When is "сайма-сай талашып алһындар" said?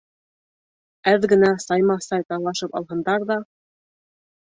1.67-3.31